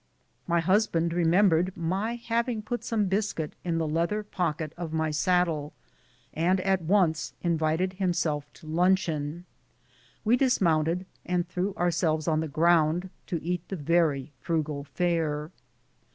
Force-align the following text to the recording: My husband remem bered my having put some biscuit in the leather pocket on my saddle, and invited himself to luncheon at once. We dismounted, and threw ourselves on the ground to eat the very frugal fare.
My 0.47 0.61
husband 0.61 1.11
remem 1.11 1.49
bered 1.49 1.77
my 1.77 2.15
having 2.15 2.63
put 2.63 2.83
some 2.83 3.05
biscuit 3.05 3.53
in 3.63 3.77
the 3.77 3.87
leather 3.87 4.23
pocket 4.23 4.73
on 4.75 4.95
my 4.95 5.11
saddle, 5.11 5.73
and 6.33 6.59
invited 7.43 7.93
himself 7.93 8.51
to 8.53 8.65
luncheon 8.65 9.21
at 9.21 9.35
once. 9.35 10.25
We 10.25 10.37
dismounted, 10.37 11.05
and 11.23 11.47
threw 11.47 11.75
ourselves 11.75 12.27
on 12.27 12.39
the 12.39 12.47
ground 12.47 13.11
to 13.27 13.39
eat 13.43 13.69
the 13.69 13.75
very 13.75 14.31
frugal 14.39 14.85
fare. 14.85 15.51